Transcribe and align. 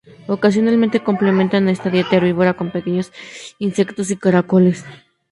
Ocasionalmente 0.35 1.03
complementan 1.07 1.69
esta 1.75 1.91
dieta 1.91 2.15
herbívora 2.15 2.55
con 2.57 2.71
pequeños 2.75 3.11
insectos 3.59 4.09
y 4.09 4.15
caracoles. 4.23 4.83